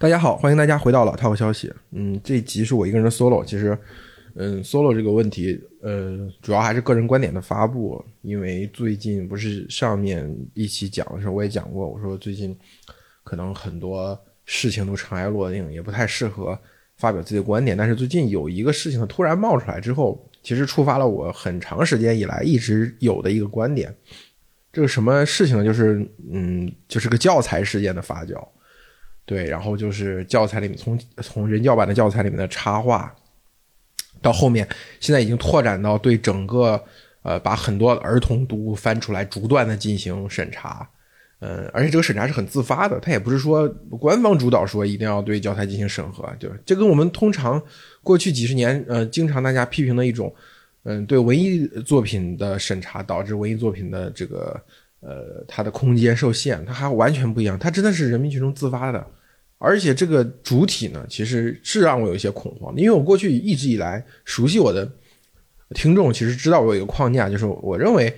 [0.00, 1.70] 大家好，欢迎大家回到老套消息。
[1.90, 3.44] 嗯，这集是我一个人的 solo。
[3.44, 3.76] 其实，
[4.34, 8.02] 嗯，solo 这个问题，呃，主要还是个人观点的发布。
[8.22, 12.56] 因为最近不是上面一期讲的时候，我也讲过，我说最近
[13.22, 16.58] 可能很多事情都尘埃落定，也不太适合
[16.96, 17.76] 发表自己的观点。
[17.76, 23.94] 但是最近有一个事情突然冒出来之后，其实触发了我很长时间以来一直有的一个观点。
[24.72, 25.62] 这个什么事情？
[25.62, 28.42] 就是，嗯，就是个教材事件的发酵。
[29.30, 33.14] 对，然后就是教材里面从从人教版的教材里面的插画，
[34.20, 34.66] 到后面
[34.98, 36.82] 现在已经拓展到对整个
[37.22, 40.84] 呃把很多儿童读物翻出来逐段的进行审查，
[41.38, 43.68] 嗯，而且这个审查是很自发的，它也不是说
[44.00, 47.62] 官方主导说一定要对教材进行审核，就是这跟我们通常
[48.02, 50.34] 过去几十年呃经常大家批评的一种
[50.82, 54.60] 嗯对文艺作品的审查导致文艺作品的这个
[54.98, 59.06] 呃它的空间受限，它还完全不一样，它真的是人民群众自发的。
[59.62, 64.90] 而且这个主体呢，其实是让我有一些恐慌，因为我过去一直以来熟悉我的
[65.74, 68.08] 听众，其实知道我有一个框架，就是我认为，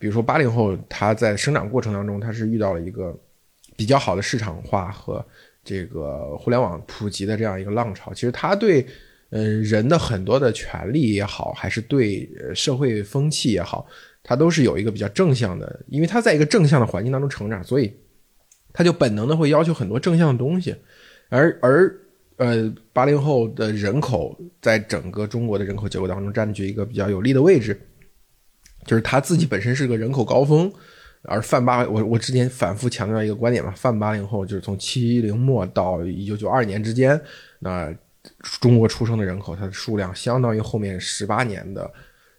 [0.00, 3.16] 比如说八零后他在生长过程当中，他是遇到了一个
[3.76, 5.24] 比较好的市场化和
[5.62, 8.84] 这个互联网普及的这样一个浪潮，其实他对
[9.30, 13.86] 嗯人的很多的权利也好，还是对社会风气也好，
[14.24, 17.94] 他都是有一个比较正向的，因为他在一个正向的环境当中成长，所以。
[18.78, 20.72] 他就本能的会要求很多正向的东西，
[21.30, 21.92] 而而
[22.36, 27.76] 呃八零后的人口在整个中国的人口结构当中占据一个比较有利的位置，
[28.86, 30.72] 就是他自己本身是个人口高峰，
[31.22, 37.20] 而泛八我我之前反复强调一个观点嘛，泛八零后就是从七零末到一九九二年之间，
[37.58, 37.92] 那
[38.60, 41.92] 中国出生的人口它的数量相当于后面十八年的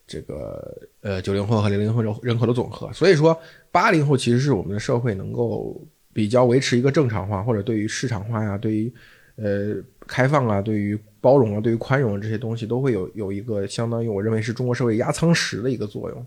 [0.08, 3.38] 这个呃九零后和零零后人口的总和，所以说
[3.74, 5.86] 八零后其实是我们的社会能够。
[6.20, 8.94] 比较维持一个正常化，或者对于市场化呀，对于
[9.38, 16.26] 呃开放啊，对于包容啊，对于宽容这些东西，都会有有一个相当于我认为是中国社会压舱石的一个作用。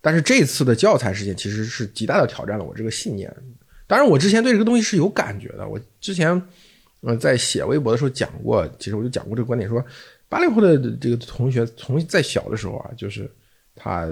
[0.00, 3.32] 但是这次的教材事件其实是极大的挑战了我这个信念。
[3.86, 5.68] 当然，我之前对这个东西是有感觉的。
[5.68, 6.42] 我之前
[7.02, 9.80] 呃在写微博的时候讲过，其实我就讲过这个观点，说
[10.28, 13.30] 八零后的这个同学从在小的时候啊，就是
[13.76, 14.08] 他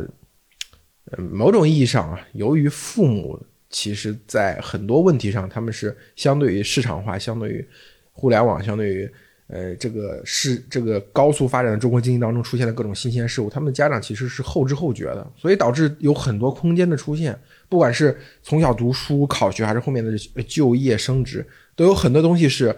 [1.11, 3.37] 呃某种意义上啊，由于父母。
[3.71, 7.69] 其实，在很多问题上，他们是相对于市场化、相对于
[8.13, 9.11] 互联网、相对于
[9.49, 17.39] 呃这个是这个高速发展的中国经济当中出现的各种新鲜事物，他们的家长其实是后知后觉的，所以导致有很多空间的出现。
[17.69, 21.47] 不管是从小读书考学，还是后面的就业升职，
[21.77, 22.75] 都有很多东西是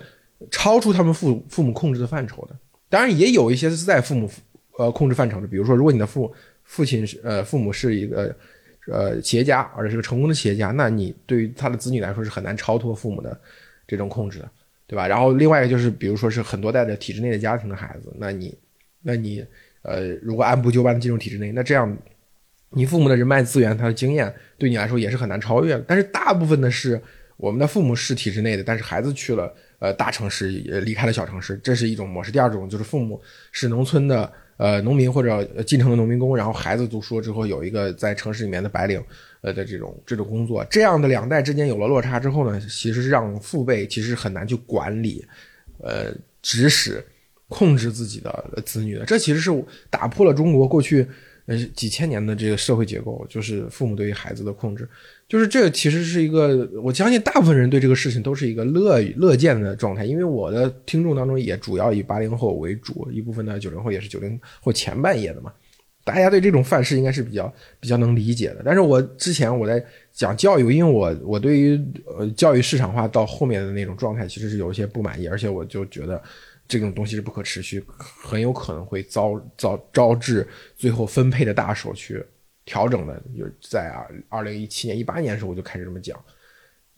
[0.50, 2.56] 超出他们父父母控制的范畴的。
[2.88, 4.28] 当然，也有一些是在父母
[4.76, 6.34] 呃控制范畴的，比如说，如果你的父
[6.64, 8.34] 父亲是呃父母是一个。
[8.86, 13.38] 呃，企业家，而且是个成功的企业家，那你对于他的子女来说是很难超脱父母的
[13.86, 14.50] 这种控制的，
[14.86, 15.06] 对吧？
[15.06, 18.56] 然后另外一个就是，比如说是很多带着体制内的家庭的孩子，那你，
[19.02, 19.44] 那你，
[19.82, 21.96] 呃，如果按部就班的进入体制内，那这样，
[22.70, 25.78] 你父母的人脉资源、他的经验对你来说也是很难超越。
[25.86, 27.00] 但是大部分的是
[27.36, 32.32] 我们的父母是体制内的，但是孩子去了呃大城市，离开了小城市，这是一种模式。
[32.32, 33.20] 第二种就是父母
[33.52, 34.32] 是农村的。
[34.60, 39.02] 呃，农民或者进城的农民工，然后孩子读书之后有一个在城市里面的白领，
[39.40, 45.24] 呃的这种这种工作，这样的两代之间有了落差之后呢，其实让父辈其实很难去管理，
[45.78, 46.12] 呃，
[46.42, 47.02] 指使、
[47.48, 49.06] 控制自己的子女的。
[49.06, 49.50] 这其实是
[49.88, 51.06] 打破了中国过去
[51.74, 54.88] 几千年的这个社会结构，就是父母对于孩子的控制。
[55.28, 65.52] 就是这其实是一个，我相信大部分人对这个事情都是一个乐乐见的状态，因为我的听众当中也主要以八零后为主，一部分的九零后也是九零后前半叶的嘛，
[66.02, 68.62] 大家对这种范式应该是比较比较能理解的。
[68.64, 69.80] 但是我之前我在
[70.12, 71.80] 讲教育，因为我我对于
[72.18, 76.20] 呃教育市场化到后面的那种状态其实是有一些不满意，而且我就觉得
[76.70, 82.24] 这种东西是不可持续，很有可能会遭遭招致最后分配的大手去。
[82.66, 86.16] 调整的，就在二二零一七年、一八年的时候，我就开始这么讲，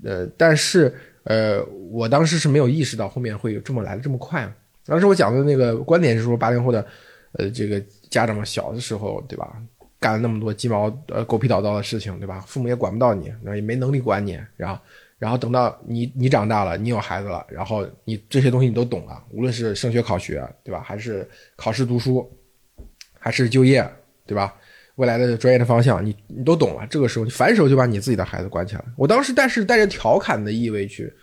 [0.05, 4.53] 呃，但是呃，我当时是没有意识到后面会有这么来的这么快。
[4.85, 6.87] 当时我讲的那个观点是说，八零后的
[7.35, 9.57] 呃这个家长们小的时候，对吧，
[9.99, 12.41] 干了那么多鸡毛呃狗屁倒灶的事情，对吧？
[12.41, 14.79] 父母也管不到你，也没能力管你，然后
[15.23, 20.83] 然后等到你你长大了，你有孩子了，然后你这些东西你都懂了，无论是升学考学，对吧？
[20.85, 21.25] 还是
[21.55, 22.29] 考试读书，
[23.21, 23.89] 还是就业，
[24.27, 24.53] 对吧？
[24.97, 26.85] 未来的专业的方向，你你都懂了。
[26.89, 28.85] 这个时候，你反手就把你自己的孩子关起来。
[28.97, 31.15] 我当时，但是带着调侃的意味去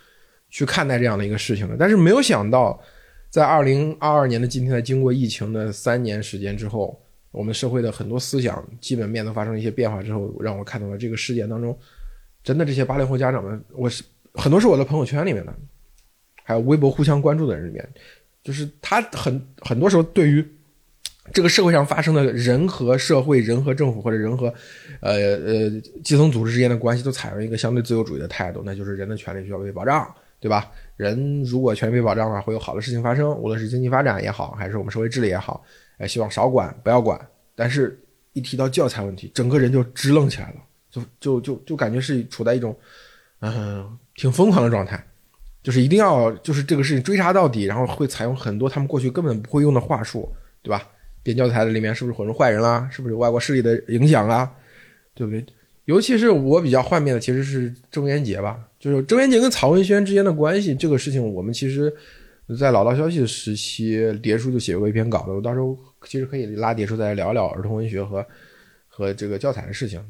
[0.48, 1.76] 去看待这样的一个事情的。
[1.78, 2.82] 但是没有想到，
[3.28, 6.98] 在二零二二年的今天，在经过疫情的三年时间之后，
[7.32, 11.78] 我们社会的很多思想基本面都发生了一些变化之后，让我看到了这个事件当中，
[12.42, 14.02] 真的这些八零后家长们，我是
[14.34, 15.54] 很多是我的朋友圈里面的，
[16.42, 17.88] 还有微博互相关注的人里面，
[18.42, 20.46] 就是他很很多时候对于
[21.32, 24.52] 这个社会上发生的人和社会、人和政府或者人和
[25.00, 25.70] 呃呃
[26.02, 30.70] 基层组织之间的关系，都采用一个相对自由主义的态度，那就是人的权利需要被保障，对吧？
[30.96, 35.62] 人如果权利被保障了，会有好的事情发生，无论是经济发展也好，还是我们社会治理也好，
[35.98, 37.20] 哎，希望少管不要管。
[37.54, 38.02] 但是，
[38.32, 40.56] 一提到教材问题，整个人就支棱起来了，
[40.90, 42.76] 就就就就感觉是处在一种
[43.40, 45.02] 嗯挺疯狂的状态，
[45.62, 50.28] 就是一定要就是这个事情追查到底，然后会采用很多他们过去根本不会用的话术，
[50.62, 50.88] 对吧？
[51.22, 52.88] 编教材的里面是不是混入坏人啦？
[52.90, 54.50] 是不是有外国势力的影响啊？
[55.14, 55.44] 对不对？
[55.84, 58.58] 尤其是我比较幻灭的，其实是郑渊洁吧。
[58.78, 61.92] 就是郑渊洁跟曹文轩之间的关系，这个事情我们其实，
[62.58, 65.76] 在老道消息的时期，蝶叔就写过一篇稿子，我到时候
[66.06, 68.24] 其实可以拉蝶叔再来聊聊儿童文学和
[68.88, 70.02] 和这个教材的事情。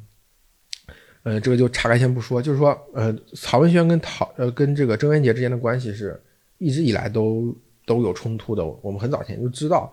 [1.23, 6.19] 呃，这个就岔开先不说，就是说，呃，曹文轩跟陶呃跟这个郑渊洁之间的关系是
[6.59, 9.93] 一直以来都都有冲突的，我们很早前就知道。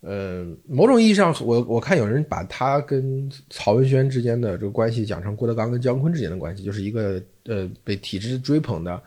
[0.00, 9.02] 呃，某种意义上，我我看有人把他跟曹文轩之间的这个关系讲成郭德纲跟姜昆之间的关系，就是一个呃被体制追捧的，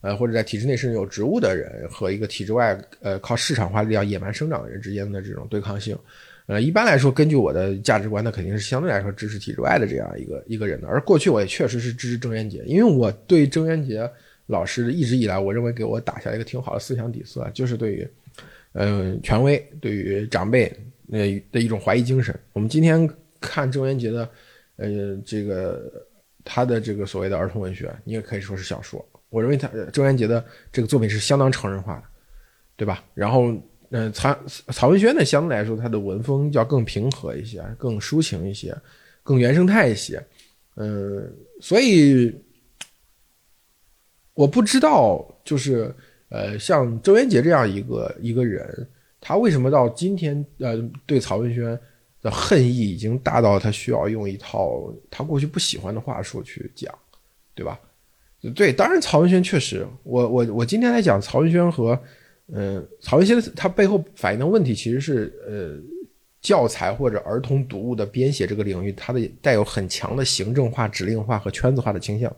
[0.00, 5.96] 呃或者在体制内甚至有职务的人和一个体制外呃靠市场化力量野蛮生长的人之间的这种对抗性。
[6.46, 10.88] 呃，一般来说，根据我的价值观，那肯定是相对来说支持体制外的这样一个一个人的。
[10.88, 14.10] 而过去我也确实是支持郑渊洁，因为我对郑渊洁
[14.46, 18.08] 老师一直以来，我认为给我打下一个挺好的思想底色，就是对于。
[18.76, 20.68] 嗯，权威对于长辈
[21.06, 22.36] 那的一种怀疑精神。
[22.52, 23.08] 我们今天
[23.40, 24.28] 看郑渊洁的，
[24.74, 25.80] 呃，这个
[26.44, 29.08] 他的这个所谓的儿童文学，你也可以说是小说。
[29.30, 32.02] 我认为他郑渊洁的这个作品是相当成人化的，
[32.74, 33.04] 对吧？
[33.14, 33.54] 然后，
[33.90, 38.76] 嗯，曹曹文轩呢，相对来说他的文风要更平和一些，更抒情一些，
[39.22, 40.24] 更原生态一些。
[40.76, 42.34] 嗯，所以
[44.34, 45.94] 我不知道，就是。
[46.30, 48.88] 呃，像周元杰这样一个一个人，
[49.20, 50.76] 他为什么到今天，呃，
[51.06, 51.78] 对曹文轩
[52.20, 56.92] 的恨意已经大到他需要用一套他过去不喜欢的话术去讲，
[57.54, 57.78] 对吧？
[58.56, 61.96] 对，当然曹文轩确实，我我我今天来讲曹文轩和，
[62.52, 65.80] 嗯，曹文轩他背后反映的问题其实是，呃，
[66.42, 72.30] 教材或者儿童读物的编写这个领域，它的带有很强的行政化、指令化和圈子化的倾向。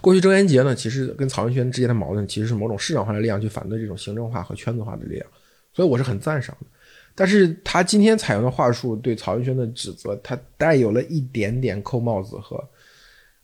[0.00, 5.26] 过去郑渊洁呢，其实跟曹文轩之间的矛盾，其实是某种市场化的力量去反对这种行政化和圈子化的力量，
[5.74, 6.66] 所以我是很赞赏的。
[7.14, 12.66] 但是他今天采用的话术对曹文轩的指责，他带有了一点点扣帽子和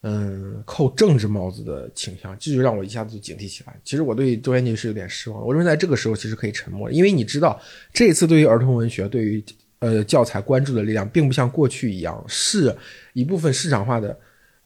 [0.08, 3.76] 嗯扣政治帽子的倾向，这就让我一下子就警惕起来。
[3.82, 5.44] 其实我对郑渊洁是有点失望。
[5.44, 7.60] 我认为在这个时候其实可以沉默，因为你知道，
[7.92, 9.44] 这次对于儿童文学、对于
[9.80, 12.72] 呃教材关注的力量，并不像过去一样是
[13.14, 14.16] 一部分市场化的。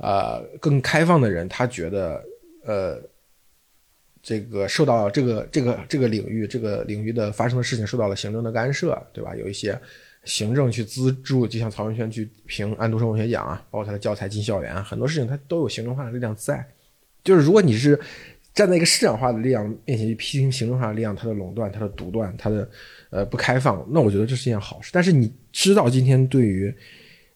[0.02, 2.24] 呃，更开放的人，他觉得，
[2.64, 2.98] 呃，
[4.22, 9.36] 这个受到这个这个这个领域这个领域的发生的事情受到了行政的干涉，对吧？
[9.36, 9.78] 有一些
[10.24, 16.66] 行政去资助，就像曹文轩去评安徒生文学奖啊，包括他的教材进校园啊，很多事情他都有行政化的力量在。
[17.22, 17.98] 就是如果你是
[18.54, 22.70] 站在一个市场化的力量面前去批评行政化的力量，它的垄断、它的独断、它的
[23.10, 24.90] 呃不开放，那我觉得这是一件好事。
[24.92, 26.74] 但是你知道，今天对于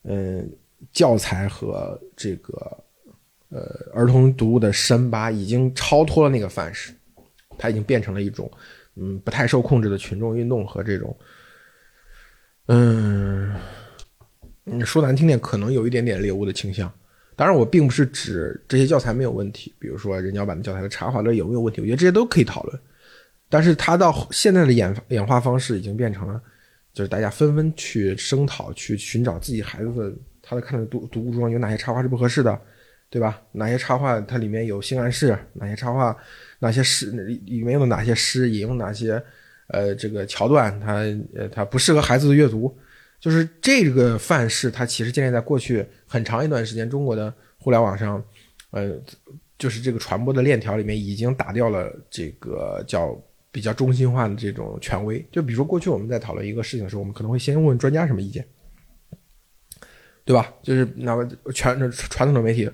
[0.03, 0.51] 嗯。
[0.93, 2.85] 教材和这个
[3.49, 3.61] 呃
[3.95, 6.93] 儿童读物的深扒已经超脱了那个范式，
[7.57, 8.51] 它已经变成了一种
[8.97, 11.17] 嗯不太受控制的群众运动和这种
[12.67, 13.55] 嗯
[14.65, 16.93] 你说难听点可能有一点点猎物的倾向。
[17.37, 22.81] 当然，我并不是指这些教材没有问题，比如说人教版的教材的插画的有没有问题，我觉得这些都可以讨论。
[23.49, 26.41] 但是它到现在的演演化方式已经变成了，
[26.93, 30.13] 就是大家纷纷去声讨，去寻找自己孩子的。
[30.47, 32.61] 他的看的读读物中有哪些插画是不合适的，
[33.09, 33.41] 对吧？
[33.51, 35.35] 哪些插画它里面有性暗示？
[35.55, 36.15] 哪些插画，
[36.59, 37.07] 哪些诗
[37.47, 39.23] 里面有哪些诗引用哪些
[39.75, 40.79] 呃这个桥段？
[40.81, 40.95] 它
[41.35, 42.75] 呃它不适合孩子的阅读，
[43.21, 48.23] 就是这个范式，它其实建立在过去很长一段时间中国的互联网上，
[48.71, 48.93] 呃，
[49.59, 55.25] 就是这个传播的链条里面已经打掉了这个叫比较中心化的这种权威。
[55.33, 58.47] 就比如说过去我们在讨论一个事情的时候，我们可能会先问专家什么意见。
[60.27, 60.51] 对吧？
[60.63, 62.67] 就是哪怕传传统的媒体，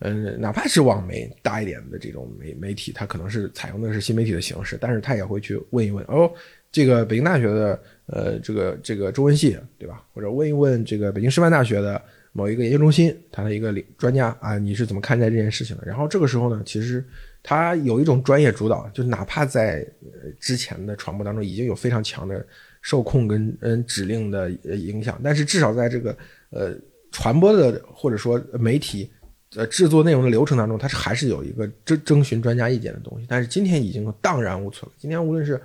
[0.00, 6.30] 嗯，哪怕是网媒大一点的这种媒媒体，它可能是采用的是新媒体的形式，但是它也会去问一问哦，
[6.72, 10.02] 这个北京大学的呃这个这个中文系，对吧？
[10.14, 12.00] 或者问一问这个北京师范大学的
[12.32, 15.82] 某一个研究中心，他的一个领专家啊，你是怎么看待这件事情的？
[15.84, 17.04] 然后这个时候呢，其实
[17.42, 22.42] 他有一种专业主导，就哪怕在呃之前的传播当中已经有非常强的
[22.80, 26.16] 受控跟嗯指令的影响，但是至少在这个
[26.48, 26.74] 呃。
[27.12, 29.10] 传播的或者说媒体
[29.56, 33.26] 呃制作内容的流程当中，它是还是有一个征征询专家意见的东西。
[33.28, 34.94] 但是今天已经荡然无存了。
[34.98, 35.60] 今天无论是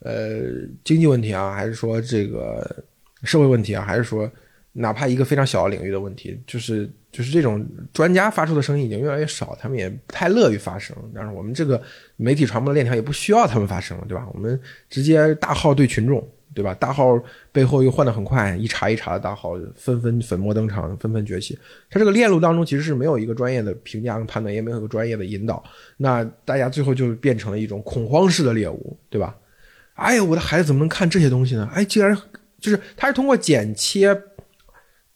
[0.00, 0.42] 呃
[0.84, 2.84] 经济问题啊，还是说这个
[3.22, 4.30] 社会问题啊，还是说
[4.72, 10.94] 哪怕一个非常小的领域的问题，就是就是这种专家发出的声音已经越来越少，他们也不太乐于发声。
[11.14, 11.80] 但是我们这个
[12.16, 14.28] 媒体传播的链条也不需要他们发声了，对吧？
[14.34, 16.26] 我们直接大号对群众。
[16.54, 16.72] 对吧？
[16.74, 17.20] 大号
[17.50, 21.58] 背后又换得很快，一茬一茬的大号纷纷粉墨登场，纷纷崛起。
[21.90, 25.62] 它这个链路当中其实是没有一个专业的评价跟判断，也没有一个专业的引导。
[25.96, 29.36] 那大家最后就变成了一种恐慌式的猎物，对吧？
[29.94, 31.68] 哎呀，我的孩子怎么能看这些东西呢？
[31.74, 32.16] 哎，竟然
[32.60, 34.16] 就是他是通过剪切，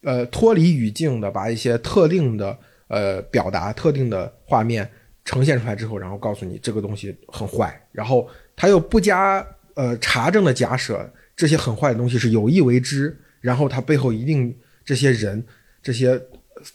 [0.02, 2.56] 呃，脱离语境的，把一些特定的
[2.88, 4.88] 呃表达、特定的画面
[5.24, 11.08] 呈现出来之后，然后告诉你这个东西很坏，然后他又不加呃查证的假设。
[11.38, 14.52] 这些很坏的东西是有意为之，然后它背后一定
[14.84, 15.40] 这些人、
[15.80, 16.20] 这些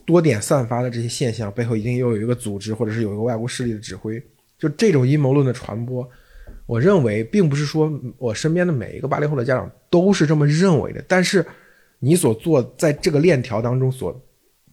[0.06, 4.24] 多点散发的这些现象背后一定又有一个组织，或者是有一个外国势力的指挥。
[4.58, 6.10] 就这种阴谋论的传播，
[6.66, 11.04] 我认为并不是说我身边的每一个八零后的家长都是这么认为的。
[11.10, 11.46] 但是
[12.00, 14.18] 你所做在这个链条当中所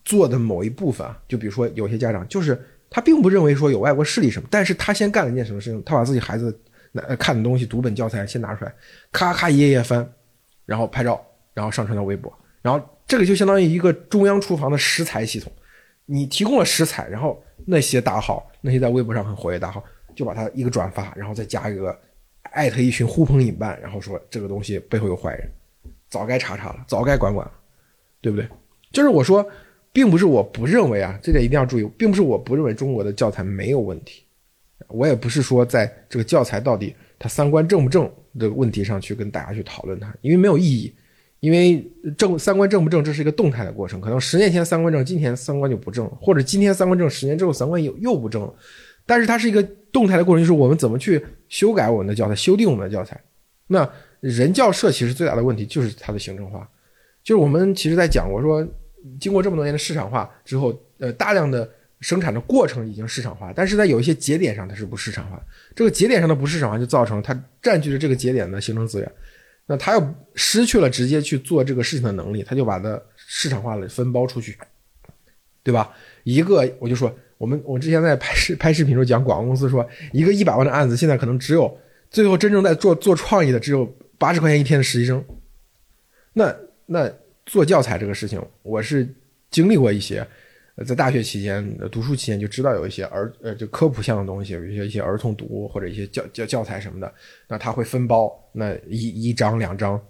[0.04, 2.56] 做的某一部分啊，就比如说有些家长就是
[2.88, 6.56] 他并不认为说有外国势力什么，但是他先干了一件什么事情，他把自己孩子。
[6.92, 8.74] 那看的东西，读本教材先拿出来，
[9.12, 10.08] 咔咔一页页翻，
[10.66, 12.32] 然后拍照，然后上传到微博，
[12.62, 15.52] 然后这个就相当于一个中央厨房的食材系统，
[16.06, 19.82] 你提供了食材，然后那些大号，那些在微博上很活跃大号，
[20.14, 21.96] 就把它一个转发，然后再加一个
[22.52, 25.48] 艾特一群呼朋引伴，然后说这个东西背后有坏人，
[26.08, 27.52] 早该查查了，早该管管了，
[28.20, 28.48] 对不对？
[28.90, 29.48] 就是我说，
[29.92, 34.24] 并不是我不认为啊，这点一定要注意，并不是我不认为中国的教材没有问题。
[34.92, 40.94] 我也不是说在这个教材到底它三观正不正的问题上去跟大家去讨论它，因为没有意义。
[41.40, 41.82] 因为
[42.18, 43.98] 正三观正不正，这是一个动态的过程。
[43.98, 48.54] 可能十年前三观正，今天三观就不正，或者今天三观正，十年之后三观又又不正了。
[49.06, 53.18] 但是它是一个动态的过程，就是我们怎么去修改我们的教材，修订我们的教材。
[53.66, 56.68] 那人教社其实最大的问题就是它的行政化，
[57.24, 58.62] 就是我们其实在讲，我说
[59.18, 61.66] 经过这么多年的市场化之后，呃，大量的。
[62.00, 65.38] 生产的过程已经市场化，但是在有一些节点上它是不市场化。
[65.76, 69.12] 这个节点上的不市场化，就造成它占据了这个节点的形成资源，
[69.66, 74.56] 那它又失去了直接去做这个事情的能力，它就把它市场化了分包出去，
[75.62, 75.92] 对吧？
[76.24, 81.78] 一个我就说，我们我之前在拍视拍视频时候讲广告公司说，一个一百万的案子，现在可能只有
[82.10, 83.84] 最后真正在做做创意的只有
[84.16, 85.22] 八十块钱一天的实习生。
[86.32, 87.12] 那那
[87.44, 89.06] 做教材这个事情，我是
[89.50, 90.26] 经历过一些。
[90.86, 97.12] 在大学期间读书期间就知道有一些儿呃就科普项的东西，有一些一些儿童读物或者一些教教教材什么的，
[97.46, 100.00] 那他会分包，那一一张两张，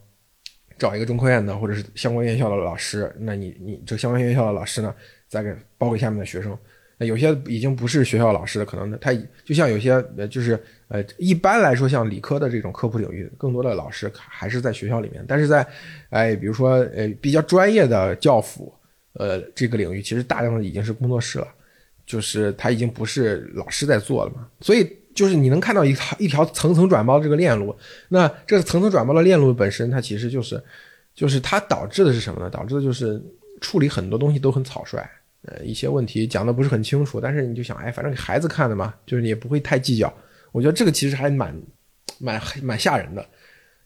[0.79, 4.95] 找一个中科院的或者是相关院校的老师，那你你这相关院校的老师呢，
[5.27, 6.57] 再给包给下面的学生。
[6.99, 9.13] 那有些已经不是学校老师的，可能他
[9.45, 15.67] 就像有些呃就是呃一般来说像理科的这种科普领域，更多的老师还是在学校里面，但是在
[16.11, 18.73] 哎比如说呃比较专业的教辅。
[19.21, 21.49] 呃，这个领域其实大量的已经是工作室了，
[22.07, 27.77] 就是它已经不是老师在做了嘛，所以就是你能看到一条一条层层转包这个链路，
[28.09, 30.63] 那这个层层转包的链路本身，它其实就是，
[31.15, 32.49] 就是它导致的是什么呢？
[32.49, 33.23] 导致的就是
[33.61, 34.99] 处理很多东西都很草率，
[35.43, 40.11] 呃，一些问题讲的不是很清楚，但是你就想，哎，反正给孩子看的嘛，就是你也不会太计较。
[40.53, 41.55] 我觉得这个其实还蛮
[42.19, 43.23] 蛮蛮吓人的，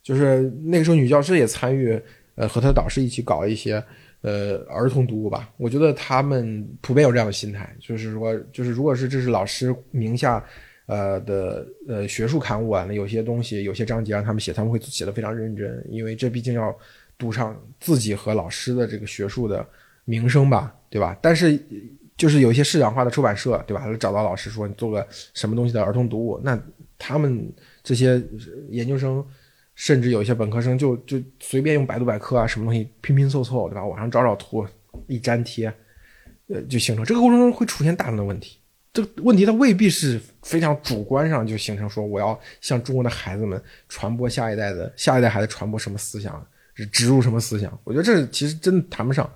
[0.01, 2.01] 就是那个时候女教师也参与，
[2.35, 3.83] 呃，和她导师一起搞一些。
[4.25, 10.43] 呃，儿童读物吧，我觉得他们普遍有这样的心态，就是说，就是如果是这是老师名下，
[10.87, 16.75] 呃的呃学术刊物啊，那有些东西有些章节让他们写，他们会写的非常认真，因为这毕竟要
[17.19, 19.63] 赌上自己和老师的这个学术的
[20.05, 21.15] 名声吧，对吧？
[21.21, 21.59] 但是
[22.17, 23.83] 就是有一些市场化的出版社，对吧？
[23.85, 26.59] 他找到老师说你做个什么东西的儿童读物，那
[26.97, 27.47] 他们
[27.83, 28.19] 这些
[28.71, 29.23] 研究生。
[29.75, 33.85] 甚至有一些本科生就就随便用百度百科啊什么东西拼拼凑凑，对吧？
[33.85, 34.65] 网上找找图，
[35.07, 35.71] 一粘贴，
[36.47, 38.57] 呃，就形成这个过程中会出现大量的问题。
[38.93, 46.47] 这个问题它未必是非常主观上就形成说我要向中国的孩子们传播下一代的下一代孩子传播什么思想，
[46.89, 47.77] 植入什么思想。
[47.83, 49.29] 我觉得这其实真的谈不上。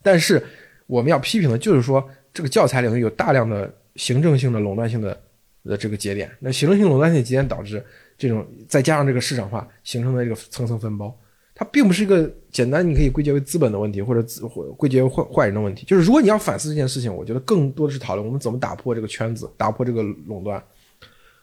[0.00, 0.40] 但是
[0.86, 5.20] 我们要批评的就是说这个教材领域有大量的行政性的垄断性的
[5.64, 7.84] 的这个节点，那行政性垄断性节点导致。
[8.22, 11.12] 这种再加上这个市场化形成的这个层层分包，
[11.56, 15.84] 它并不是一个简单你可以归结为资本的问题，或者或归结为坏坏人的问题。
[15.84, 20.62] 就是如果你要反思这件事情，我觉得更多的是讨论我们怎么打破这个圈子，打破这个垄断。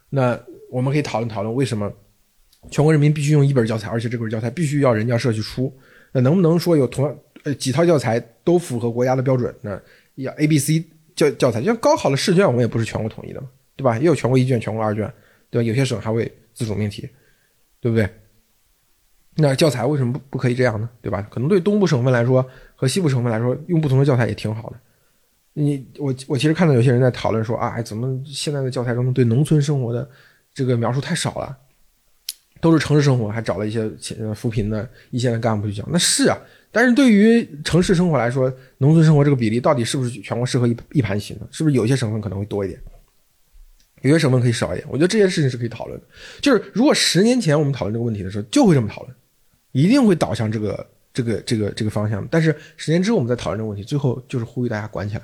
[0.10, 0.40] 那
[0.72, 1.92] 我们可以讨论讨论为什么
[2.72, 5.70] 全国人民必须用一本教材，而且这本教材必须要人教社去出。
[6.14, 9.54] 那能不能说有同样呃几套教材都符合国家的标准？
[9.60, 9.78] 那
[10.16, 10.84] 要 A、B、C
[11.14, 13.98] 教教材，就像高考的试卷，我们也不是全国统一的嘛，对吧？
[13.98, 15.12] 也有全国一卷、全国二卷，
[15.50, 15.68] 对吧？
[15.68, 17.10] 有些省还会自主命题，
[17.80, 18.10] 对不对？
[19.36, 20.90] 那教材为什么不不可以这样呢？
[21.02, 21.26] 对吧？
[21.32, 24.76] 可能对东部省份来说和西部省份来说，用不同的教材也挺好的。
[25.54, 30.10] 你我我其实看到有些人在讨论说啊，怎么现在的教材中对农村生活的
[30.54, 31.58] 这个描述太少了，
[32.60, 33.90] 都是城市生活，还找了一些
[34.36, 35.88] 扶贫的一线的干部去讲。
[35.90, 36.38] 那是啊，
[36.70, 41.48] 但是对于城市生活来说，农村生活这个比例到底是不是全国适合一一盘棋呢？
[41.50, 42.82] 是不是有些省份可能会多一点，
[44.02, 44.88] 有些省份可以少一点？
[44.90, 46.06] 我觉得这件事情是可以讨论的。
[46.42, 49.16] 就是如果十年前我们讨论这个问题的时候，就会这么讨论。
[49.72, 55.22] 一定会导向这个这个这个这个方向，但是十年之后我们再讨论这个问题，最后就是呼吁大家管起来。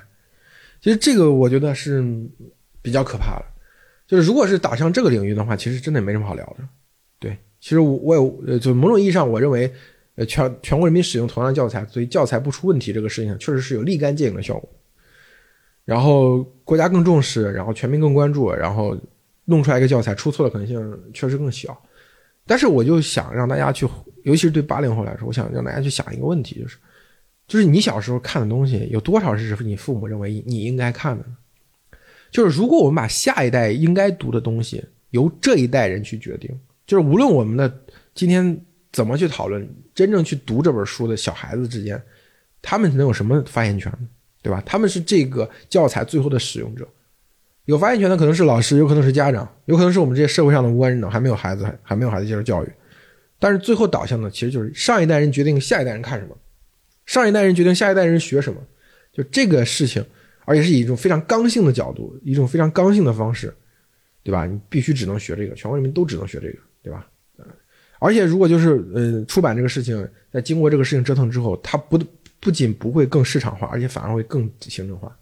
[0.80, 2.04] 其实这个我觉得是
[2.80, 3.44] 比较可怕的，
[4.06, 6.64] 就是如果是导向这个领域的话，其实真的没什么好聊的。
[7.18, 9.68] 对，其实我我呃，就某种意义上，我认为
[10.14, 14.68] 呃全全国人民使用同样的教材，所以教材不出问题这个事情确实是有立竿见影的效果。
[15.86, 18.94] 然后国家更重视，然后全民更关注，然后
[19.46, 21.74] 弄出来一个教材出错的可能性确实更小。
[22.44, 23.88] 但是我就想让大家去。
[24.24, 26.76] 尤其是对八零后来说，我想让大家去想一个问题，就是，
[27.46, 31.24] 就是你小时候看的东西有多少是你父母认为你应该看的？
[32.32, 36.50] 就是如果我们把下一代应该读的东西由这一代人去决定，
[36.88, 37.72] 就是无论我们的
[38.16, 39.64] 今天怎么去讨论，
[39.94, 42.02] 真正去读这本书的小孩子之间，
[42.60, 43.92] 他们能有什么发言权？
[44.46, 44.62] 对吧？
[44.64, 46.86] 他们是这个教材最后的使用者，
[47.64, 52.68] 有发言权的可能是老师，有可能是家长，有可能是我们这些社会上的无关人等，还没有孩子，还没有孩子接受教育。
[53.40, 56.38] 但是最后导向呢，其实就是上一代人决定下一代人看什么，
[57.06, 58.60] 上一代人决定下一代人学什么，
[59.12, 60.04] 就这个事情，
[60.44, 63.52] 而且是以一种非常刚性的角度，一种非常刚性的方式，
[64.22, 64.46] 对吧？
[64.46, 67.04] 你必须只能学这个，全国人民都只能学这个，对吧？
[67.98, 71.98] 而且如果就是呃出版这个事情，在经过这个事情折腾之后，它不
[72.40, 75.16] 不仅不会更市场化，而且反而会更行政化。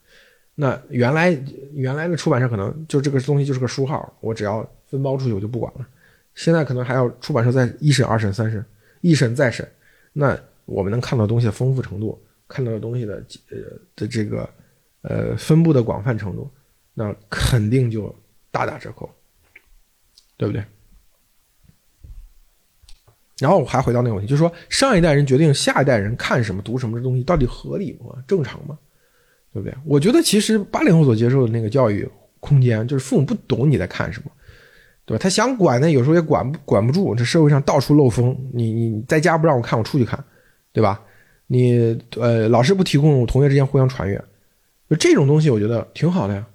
[0.55, 1.31] 那原来
[1.73, 5.87] 原来的出版社可能就这个东西就是个书号，我只要分包出去我就不管了。
[6.35, 8.65] 现在可能还要出版社在一审、二审、三审，
[9.01, 9.69] 一审再审，
[10.13, 13.15] 那我们能看到东西的丰富程度，看到的东西的
[13.51, 13.59] 呃
[13.97, 14.49] 的这个
[15.03, 16.51] 呃分布的广泛程度，
[16.93, 18.15] 那肯定就
[18.51, 19.09] 大打折扣，
[20.37, 20.65] 对不对？
[23.39, 28.17] 然后我还回到那个问题，就是说上一代人决定下一代人看什么、读什么的东西，到底合理吗？
[28.27, 28.79] 正常吗？
[29.53, 29.75] 对不对？
[29.85, 32.09] 我觉得其实八零后所接受的那个教育
[32.41, 34.31] 空间，就是父母不懂你在看什么。
[35.07, 35.21] 对吧？
[35.23, 37.15] 他想管呢，有时候也管不管不住。
[37.15, 40.19] 这社会上到处漏风，你你在家不让我看，我出去看，
[40.73, 40.99] 对吧？
[41.47, 44.17] 你呃，老师不提供，同学之间互相传阅，
[44.89, 46.47] 就这种东西，我觉得挺好的呀，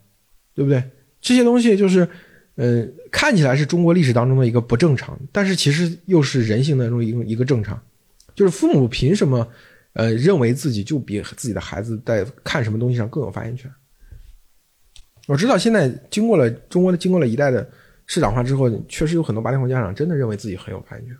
[0.55, 0.83] 对不对？
[1.21, 2.09] 这些东西就是，
[2.59, 7.81] 呃，看起来是中国历史当中的一个不正常，但是其实又是人性当中一个一个正常。
[8.35, 9.47] 就是父母凭什么，
[9.93, 13.71] 呃，认为自己就比自己的孩子在看什么东西上更有发言权？
[15.27, 17.65] 我知道现在经过了中国的经过了一代的。
[18.11, 21.15] 市场化之后，确实有很多八零后家长真的认为自己很有发言权。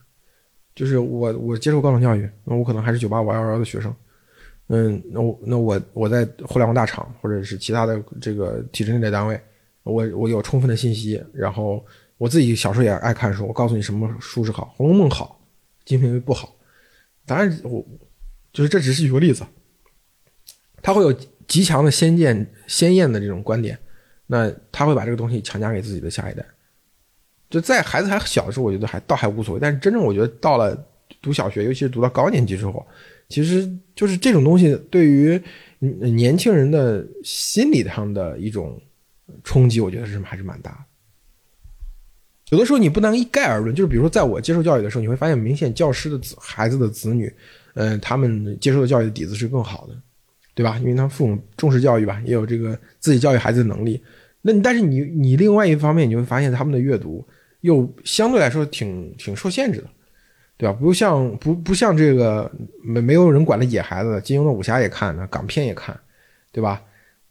[0.73, 3.95] 就是我，我接受高等教育，那我可能还是九八五幺幺的学生。
[4.69, 9.39] 嗯，那我那我我在互联网大厂或者是其他的这个体制内的单位，
[9.84, 11.24] 我我有充分的信息。
[11.34, 11.86] 然后
[12.18, 15.39] 我自己小时候也爱看书，我告诉你什么书是好，《红楼梦》好，
[15.88, 16.56] 《金瓶梅》不好。
[17.26, 17.86] 当然，我
[18.52, 19.46] 就是这只是举个例子。
[20.82, 21.13] 他会有
[21.48, 23.78] 极强的先见、鲜艳的这种观点，
[24.28, 26.46] 那他会把这个东西强加给自己的下一代。
[27.50, 29.60] 就在孩子还小的时候，我觉得还倒还无所谓。
[29.60, 30.88] 但是真正我觉得到了
[31.22, 32.86] 读小学，尤其是读到高年级之后，
[33.28, 35.42] 其实就是这种东西对于
[35.80, 38.82] 年轻人的心理上的一种
[39.44, 40.78] 冲击，我觉得是还是蛮大的。
[42.50, 47.32] 有的时候你不能一概而论，就是比如说在我接受教育的时候，你会发现明显教师的子孩子的子女，
[47.76, 49.94] 嗯，他们接受的教育的底子是更好的，
[50.56, 50.78] 对吧？
[50.80, 54.04] 因为他父母重视教育吧，也有这个自己教育孩子的能力。
[54.42, 57.28] 那但是你你另外一方面，你会发现他们的阅读。
[57.62, 59.89] 又相对来说挺挺受限制的，
[60.56, 60.72] 对吧？
[60.72, 62.50] 不像不不像这个
[62.82, 66.00] 没没有人管的野孩子，金庸的武侠也看，港片也看，
[66.54, 66.82] 对吧？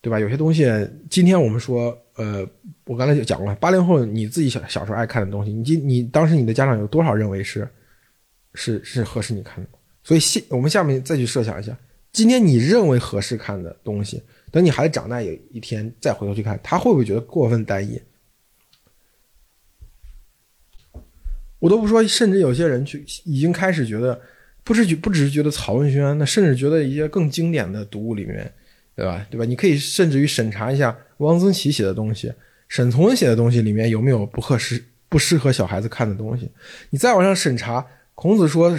[0.01, 0.21] 对吧？
[0.21, 0.65] 有些东西，
[1.11, 2.49] 今天我们说，呃，
[2.85, 7.69] 我刚才就讲了，八零后你自己小小时候爱看的东西，你今你当时你的家长有多少认为是
[8.55, 9.71] 是是合适你看的？
[10.05, 11.77] 所以现我们下面再去设想一下，
[12.13, 18.01] 今天你认为合适看的东西，等你孩子长大有一天再回头去看，他会不会觉得过分单一？
[21.59, 24.19] 我都不说，甚至有些人去已经开始觉得，
[24.63, 28.51] 不是不只是觉得曹文轩，那甚至觉得一些更经典的读物里面，
[28.99, 29.25] 对吧？
[29.31, 29.45] 对吧？
[29.45, 32.33] 你可以甚至于审查一下汪曾祺写的东西，
[32.67, 36.51] 沈从文写的东西里面有没有不合适、不适合小孩子看的东西。
[36.91, 38.77] 你再往上审查，孔子说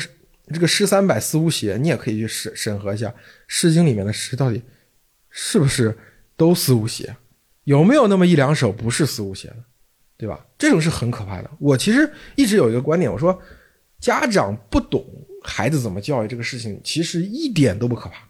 [0.53, 3.07] 这个诗三百思无邪，你也可以去审审核一下
[3.47, 4.61] 《诗经》里面的诗到底
[5.29, 5.97] 是不是
[6.35, 7.15] 都四五写，
[7.63, 9.63] 有没有那么一两首不是四五写的，
[10.17, 10.45] 对吧？
[10.57, 11.49] 这种是很可怕的。
[11.59, 13.41] 我其实一直有一个观点，我说
[14.01, 15.05] 家长不懂
[15.45, 18.27] 孩子怎么教育这个事情，其实一点都不可怕，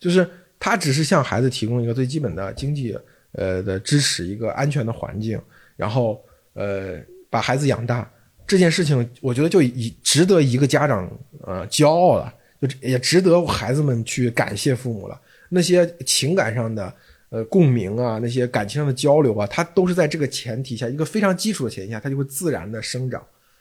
[0.00, 0.28] 就是
[0.64, 2.98] 他只是向孩子提供一个最基本的经济
[3.32, 5.38] 呃的支持，一个安全的环境，
[5.76, 6.24] 然后
[6.54, 6.98] 呃
[7.28, 8.10] 把孩子养大
[8.46, 11.06] 这件事情，我觉得就已值得一个家长
[11.42, 15.20] 呃骄傲了，就也值得孩子们去感谢父母了。
[15.50, 16.90] 那些情感上的。
[17.30, 23.20] 呃，共鸣啊，那些感情上的交流啊，它都是在这个前提下，一个非常基础的前提下，它就会自然的生长、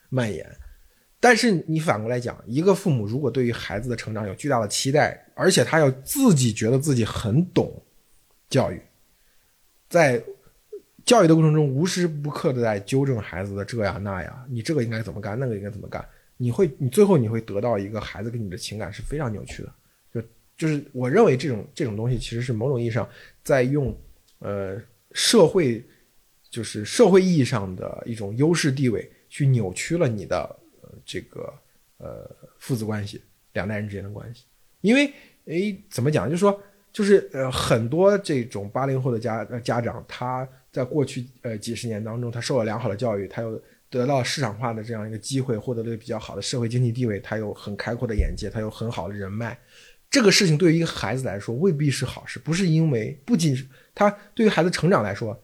[0.09, 0.45] 蔓延。
[1.23, 7.81] 但是你反过来讲，一个父母如果对于孩子的成长有巨大的期待，而且他要自己觉得自己很懂
[8.49, 8.81] 教育，
[9.87, 10.21] 在
[11.05, 16.05] 教育的过程中无时不刻的在纠正孩子的这呀那呀，你这个应该怎么干，那个应该怎么干，
[16.35, 19.73] 你会，你最后你会得到一个孩子跟你的情感是非常扭曲的。
[20.13, 20.21] 就
[20.57, 23.07] 就是我认为这种这种东西其实是某种意义上
[23.45, 23.97] 在用，
[24.39, 24.77] 呃，
[25.13, 25.81] 社会
[26.49, 30.59] 就是社会意义上的一种优势地位去扭曲了你的
[31.05, 31.53] 这个
[31.97, 33.21] 呃父子关系
[33.53, 34.45] 两代人之间的关系，
[34.81, 35.11] 因为
[35.45, 36.29] 诶怎么讲？
[36.29, 36.61] 就是说
[36.91, 49.57] 就是呃很多这种八零后的家家长他在过去呃几十年当中他受了良好的教育，他又得到市场化的这样一个机会，获得了比较好的社会经济地位，他有很开阔的眼界，他有很好的人脉。
[50.09, 55.42] 这个事情对于一个孩子来说未必是好事，不是因为不仅是他对于孩子成长来说，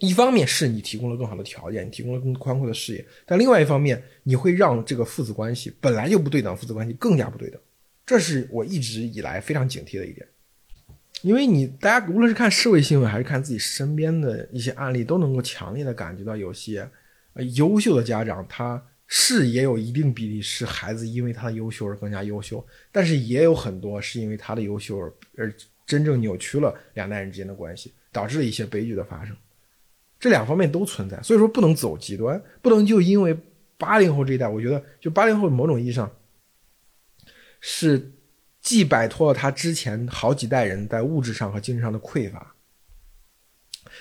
[0.00, 7.60] 一方面是你提供了更好的条件，你提供了更宽阔的视野，但另外一方面你会让这个父子关系本来就不对等，父子关系更加不对等，
[8.04, 10.26] 这是我一直以来非常警惕的一点。
[11.22, 16.88] 因为你大家无论是看社会新闻还是看自己身边的一些案例，都能够强烈的感觉到有些
[17.34, 18.82] 呃优秀的家长他。
[19.12, 29.36] 是也有一定比例是孩子因为他的优秀而更加优秀，但是也有很多是因为他的优秀而而真正扭曲了两代人之间的关系，导致了一些悲剧的发生。
[30.20, 33.36] 这两方面都存在，所以说不能走极端，不能就因为
[33.76, 36.08] 八零后这一代，我觉得就八零后某种意义上
[37.60, 38.12] 是
[38.60, 42.54] 既摆脱了他之前好几代人在物质上和精神上的匮乏，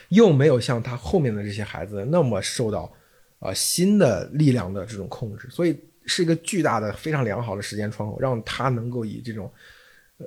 [0.10, 2.94] 又没有像他后面的这些孩子那么受到。
[3.40, 5.74] 啊，新的力量的这种控制，所以
[6.06, 9.50] 是一个巨大的、非常良好的时间窗口，让他能够以这种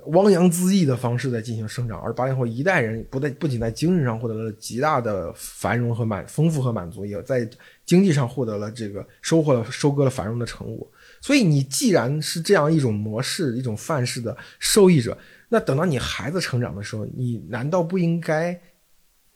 [0.07, 2.01] 汪洋恣意的方式在进行生长。
[2.01, 7.49] 而八零后一代人不在不仅在精神上获得了极大的繁荣和满丰富和满足，也在
[7.85, 10.91] 经济上获得了这个收获了收割了繁荣的成果。
[11.21, 15.17] 所以，你既然是这样一种模式、一种范式的受益者，
[15.49, 18.59] 那等到你孩子成长的时候，你难道不应该？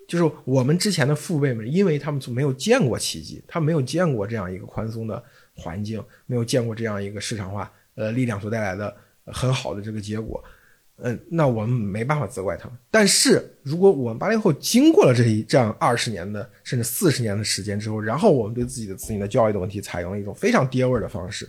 [0.09, 5.21] 就是我们之前的父辈们，因为他们从没有见过奇迹，他没有见过这样一个宽松的
[5.53, 8.97] 环境，没有见过这样一个市场化呃力量所带来的
[9.32, 10.42] 很好的这个结果，
[10.96, 12.78] 嗯，那我们没办法责怪他们。
[12.90, 21.48] 但是如果我们八零后经过了这一这样二十年的甚至四十年的时间之后，然后我们对自己的子女的教育的问题采用了一种非常爹味的方式，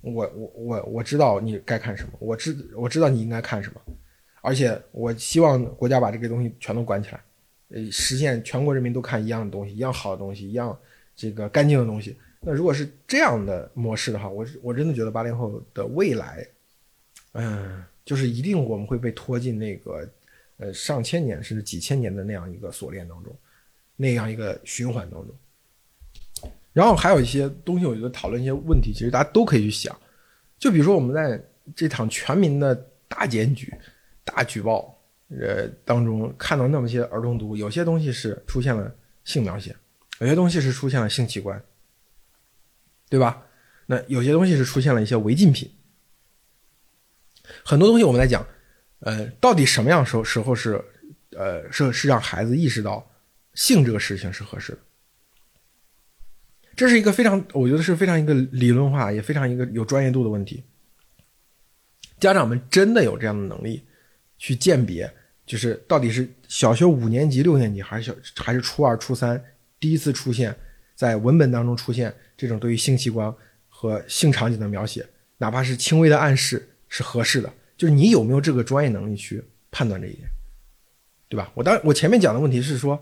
[0.00, 3.80] 我我我我知道你该看什么，我知我知道你应该看什么，
[4.42, 7.20] 而且我希望国家把这个东西全都管起来。
[7.70, 10.74] 呃，实现全国人民都看一样的东西，一样好的东西，一样
[11.14, 12.16] 这个干净的东西。
[12.40, 16.46] 那如果是这样的模式的话，我我真的觉得八零后的未来，
[17.32, 20.08] 嗯，就是一定我们会被拖进那个
[20.56, 23.36] 呃上千年甚至几千年的那样一个锁链当中，
[23.96, 26.50] 那样一个循环当中。
[26.72, 29.98] 然后还有一些东西，我觉得讨论一些问题，其实大家都可以去想。
[30.58, 31.42] 就比如说我们在
[31.74, 32.74] 这场全民的
[33.06, 33.72] 大检举、
[34.24, 34.94] 大举报。
[35.30, 38.90] 呃，当中看到那么些儿童读物，有些东西是出现了
[39.24, 39.76] 性描写，
[40.20, 41.62] 有些东西是出现了性器官，
[43.10, 43.42] 对吧？
[43.84, 45.70] 那有些东西是出现了一些违禁品，
[47.68, 48.46] 很多东西我们来讲，
[49.00, 50.82] 呃，到底什么样时候时候是，
[51.32, 53.06] 呃，是是让孩子意识到
[53.52, 54.78] 性这个事情是合适的？
[56.74, 60.64] 这是一个非常，我觉得是非常一个理论化，也非常一个有专业度的问题。
[62.18, 63.84] 家长们真的有这样的能力
[64.38, 65.12] 去鉴别？
[65.44, 69.44] 就是到底是小学五年级、六年级，还是小还是初二、初三，
[69.78, 70.56] 第一次出现
[70.94, 73.30] 在文本当中出现这种对于性器官
[73.68, 77.52] 和性场景的描写，哪怕是轻微的暗示是合适的。
[77.76, 80.28] 就是你有没有这个专业能力去判断这一点，
[81.28, 81.52] 对吧？
[81.54, 83.00] 我当我前面讲的问题是说，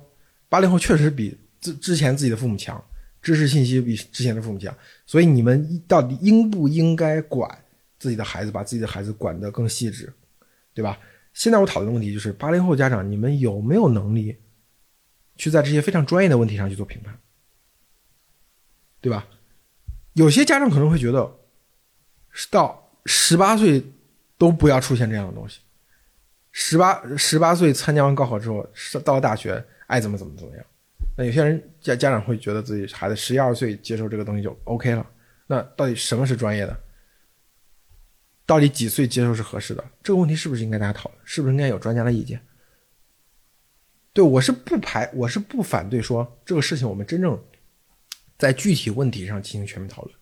[0.48, 2.82] 八零后确实比之之前自己的父母强，
[3.22, 7.64] 知识信息比之前的父母强，所以你们到底应不应该管
[7.98, 10.12] 自己的孩子，把自己的孩子管得更细致，
[10.74, 10.98] 对吧？
[11.32, 14.36] 现在我讨论的问题就是八零后家长，你们有没有能力
[15.36, 17.18] 去在这些非常专业的问题上去做评判，
[19.00, 19.26] 对吧？
[20.12, 21.38] 有些家长可能会觉得
[22.30, 23.82] 是，到十八岁
[24.36, 25.60] 都不要出现这样的东西，
[26.52, 30.66] 十八十八岁参加完高考之后，上到了大学爱怎么怎么怎么样。
[31.16, 35.06] 那有些人家家长会觉得自己孩子十一二岁接受这个东西就 OK 了。
[35.46, 36.78] 那到底什么是专业的？
[38.44, 39.84] 到底几岁接受是合适的？
[40.02, 41.20] 这个问题是不是应该大家讨论？
[41.24, 42.40] 是不是应该有专家的意见？
[44.12, 47.42] 对我是不排，我是不反对说这个事情我们真正
[48.38, 50.14] 在具体问题上进行全面讨论。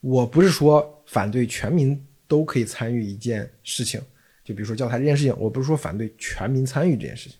[0.00, 4.00] 我不是说反对全民都可以参与一件事情，
[4.44, 7.36] 就比如说教材这件事情，我不是说反对全民参与这件事情，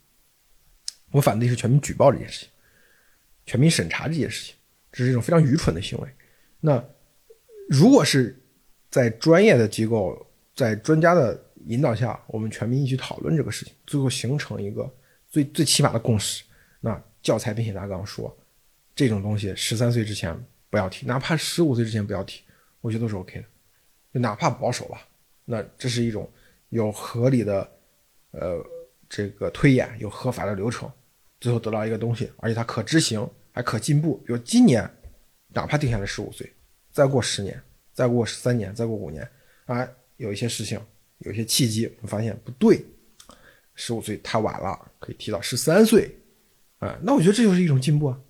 [1.12, 2.48] 我反对是全民举报这件事情，
[3.46, 4.57] 全民审查这件事情，
[4.90, 6.09] 这是一种非常愚蠢的行为。
[6.59, 6.85] 那
[7.68, 8.37] 如果是
[8.90, 10.26] 在专业的机构，
[10.57, 14.92] 在专家的引导下，我们全民一起讨论这个事情，最后形成一个。
[15.33, 16.42] 最最起码的共识，
[16.81, 18.37] 那教材编写大纲说，
[18.96, 20.37] 这种东西十三岁之前
[20.68, 22.42] 不要提，哪怕十五岁之前不要提，
[22.81, 23.44] 我觉得都是 OK 的，
[24.12, 25.07] 就哪怕保守吧，
[25.44, 26.31] 那这是一种
[26.70, 27.70] 有合理的，
[28.33, 28.64] 呃，
[29.09, 30.90] 这个推演，有合法的流程，
[31.40, 34.16] 最后得到一个东西，而且它可执行，还可进步。
[34.27, 34.88] 比如今年，
[35.49, 36.53] 哪怕定下来十五岁，
[36.90, 37.61] 再过十年，
[37.92, 39.29] 再过三年，再过五年，
[39.66, 40.81] 啊，有一些事情，
[41.18, 42.85] 有一些契机，我发现不对。
[43.77, 46.14] 十五岁太晚了，可以提到十三岁，
[46.81, 48.20] 啊，那我觉得这就是一种进步啊。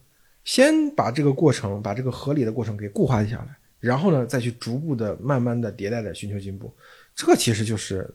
[0.45, 6.73] 先把这个过程，把这个合理的过程给固化下来，然后呢，再去逐步的、慢慢的迭代的寻求进步。
[7.15, 8.09] 这其实就是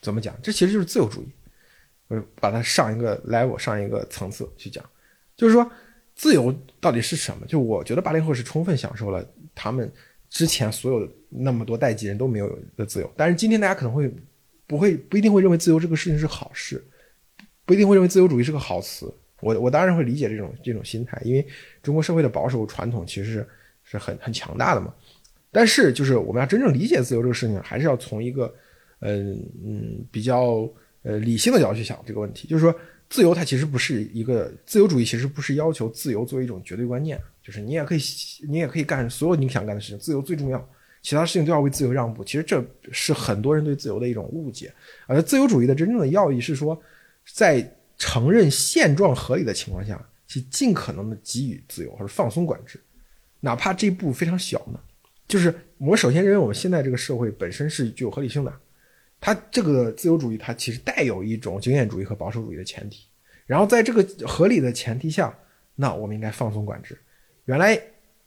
[0.00, 0.38] 怎么讲？
[0.40, 1.28] 这其实就是自由主义。
[2.06, 4.84] 我把它上一个 level，上一个层次去讲，
[5.36, 5.68] 就是说
[6.14, 7.46] 自由到底是什么？
[7.46, 9.90] 就我觉得八零后是充分享受了他们
[10.30, 14.08] 之前所有那么多代际人都没有的自由，但是今天大家可能会。
[14.68, 16.86] 不会不一定会认为自由这个事情是好事，
[17.64, 19.10] 不一定会认为自由主义是个好词。
[19.40, 21.46] 我我当然会理解这种这种心态，因为
[21.82, 23.48] 中国社会的保守传统其实是
[23.90, 24.92] 是很很强大的嘛。
[25.50, 28.54] 但是就是我们要真正理解自由这个事情，还是要从一个
[29.00, 29.32] 嗯
[29.64, 30.68] 嗯比较
[31.02, 32.46] 呃理性的角度去想这个问题。
[32.46, 32.74] 就是说，
[33.08, 37.98] 自由它其实不是一个自由主义，其实不是要求自由作为一种绝对观念，就是你也可以
[38.48, 40.68] 你也可以干所有你想干的事情，自由最重要。
[41.00, 44.70] 其他事情都要为自由让步，其实这是很多人对自由的一种误解。
[45.06, 46.78] 而自由主义的真正的要义是说，
[47.32, 52.78] 在承认现状合理的情况下，去尽可能的给予自由或者放松管制，
[53.40, 54.80] 哪怕这一步非常小呢。
[55.26, 58.52] 就是我首先认为我们现在这个社会本身是具有合理性的，
[59.20, 63.06] 它这个自由主义它其实带有一种经验主义和保守主义的前提。
[63.46, 65.36] 然后在这个合理的前提下，
[65.74, 66.98] 那我们应该放松管制。
[67.44, 67.80] 原来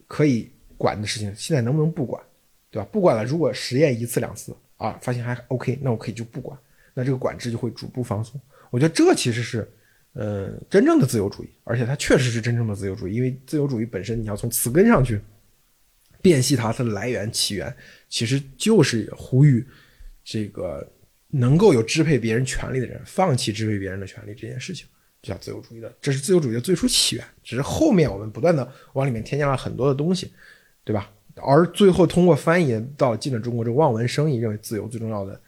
[0.08, 2.22] 可以管的事情，现在能不能不管？
[2.70, 2.88] 对吧？
[2.92, 6.58] 不管了，如果实验一次两次啊，发现还 OK，那我可以就不管，
[6.94, 8.40] 那这个管制就会逐步放松。
[8.70, 9.70] 我觉得这其实是，
[10.14, 15.20] 呃，真正的自由主义，而且它确实是真正的自由主义，因为自由主义本身你要从词根上去
[16.22, 17.74] 辨析它，它的来源起源，
[18.10, 19.66] 其实就是呼吁
[20.24, 20.86] 这个
[21.30, 24.86] 能够有支配别人权利的人放弃支配别人的权利这件事情，
[25.22, 30.34] 就叫自由主义的，这是自由主义的最初起源，只是后面我们不断的往里面添加了很多的东西，
[30.84, 31.10] 对吧？
[31.36, 35.42] 而最后通过翻译到进了中国，这望文生义认为自由最重要的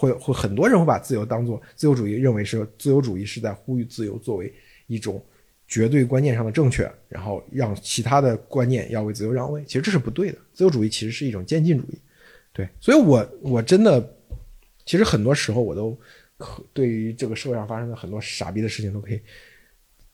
[0.00, 4.50] 会会很多人会把自由当做自由主义，认为是自由主义是在呼吁自由作为
[4.86, 5.22] 一种
[5.68, 9.62] 绝对观念上的正确，然后让其他的观念要为自由让位。
[9.66, 11.98] 其实这是不对的，自由主义其实是一种渐进主义。
[12.54, 14.16] 对，所以我我真的
[14.86, 15.94] 其实很多时候我都
[16.38, 19.20] 可对于这个社会上发生的很多傻逼的事情都可以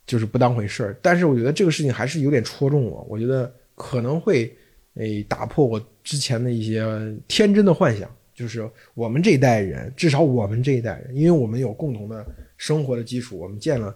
[0.04, 4.52] 就是不当回事儿，但是我觉得这个事情还是有点戳中我，我觉得可能会。
[4.98, 6.82] 诶，打破我之前的一些
[7.28, 12.24] 天真的幻想，就是我们这一代人，至少我们这一代人，因为我们有共同的
[12.56, 13.92] 生活的基础，我们见了，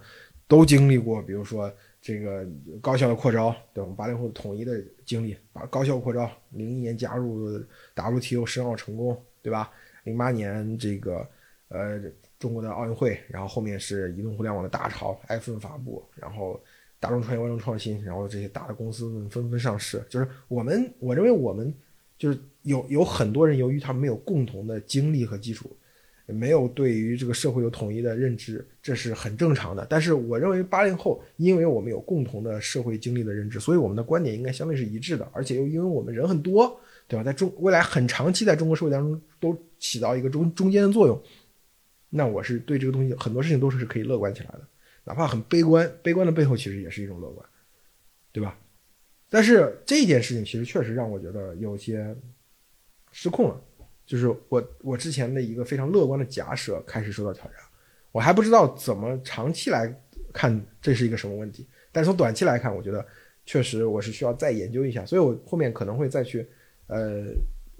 [0.48, 2.44] 都经历过，比如说这个
[2.81, 3.92] 高校的扩招，对吧？
[3.96, 7.62] 八零后统一的经历，把高校扩招，零一年加入
[7.94, 9.70] WTO 申奥成功，对吧？
[10.05, 11.24] 零八年这个
[11.68, 12.00] 呃
[12.38, 16.59] 中国的奥运会，然后后面是移动互联网的大潮，iPhone 发布，然后。
[17.03, 20.05] 大众创业、万众创新，然后这些大的公司们纷纷上市。
[20.11, 21.74] 就是我们，我认为我们
[22.20, 25.74] 就是有有很多人，由于他们没有共同的经历和基础，
[26.26, 29.87] 没有对于这个社会有统一的认知，这是很正常的。
[29.88, 35.26] 但是我认为八零后，因为我们有共同的社会经历的认知，所以我们的观点应该相对是一致的。
[35.33, 36.78] 而且又因为我们人很多，
[37.09, 37.24] 对吧？
[37.24, 41.18] 在中未来很长期在中国社会当中都起到一个中中间的作用，
[42.11, 44.61] 那我是对这个东西很多事情都是可以乐观起来的。
[45.04, 47.48] 哪怕很悲观，悲观的背后其实也是一种乐观，
[48.30, 48.59] 对吧？
[49.30, 52.14] 但是这件事情其实确实让我觉得有些
[53.12, 53.60] 失控了，
[54.04, 57.54] 就是我我之前的一个非常乐观的假设开始受到挑战，
[58.10, 59.90] 我还不知道怎么长期来
[60.32, 63.06] 看这是一个什么问题，但从短期来看，我觉得
[63.46, 66.46] 确实我是需要再研究一下，所以我后面可能会再去
[66.88, 67.26] 呃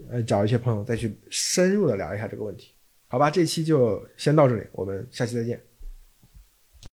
[0.09, 2.73] 呃找一些朋友再去深入的聊一下这个问题。
[3.07, 5.61] 好吧，这期就先到这里，我们下期再见。